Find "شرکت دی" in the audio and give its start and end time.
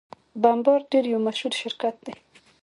1.61-2.15